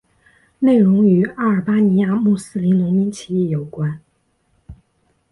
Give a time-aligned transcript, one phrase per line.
[0.57, 4.01] 内容与阿尔巴尼亚穆斯林农民起义有关。